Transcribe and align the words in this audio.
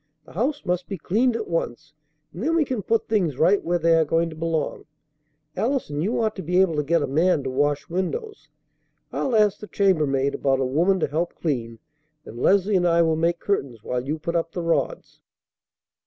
The 0.25 0.31
house 0.31 0.65
must 0.65 0.87
be 0.87 0.97
cleaned 0.97 1.35
at 1.35 1.47
once, 1.47 1.93
and 2.33 2.41
then 2.41 2.55
we 2.55 2.65
can 2.65 2.81
put 2.81 3.07
things 3.07 3.37
right 3.37 3.63
where 3.63 3.77
they 3.77 3.93
are 3.93 4.03
going 4.03 4.31
to 4.31 4.35
belong. 4.35 4.85
Allison, 5.55 6.01
you 6.01 6.19
ought 6.19 6.35
to 6.37 6.41
be 6.41 6.59
able 6.59 6.75
to 6.77 6.83
get 6.83 7.03
a 7.03 7.07
man 7.07 7.43
to 7.43 7.51
wash 7.51 7.87
windows. 7.87 8.49
I'll 9.13 9.35
ask 9.35 9.59
the 9.59 9.67
chambermaid 9.67 10.33
about 10.33 10.59
a 10.59 10.65
woman 10.65 10.99
to 11.01 11.07
help 11.07 11.35
clean, 11.35 11.77
and 12.25 12.39
Leslie 12.39 12.75
and 12.77 12.87
I 12.87 13.03
will 13.03 13.15
make 13.15 13.39
curtains 13.39 13.83
while 13.83 14.01
you 14.03 14.17
put 14.17 14.35
up 14.35 14.53
the 14.53 14.63
rods." 14.63 15.21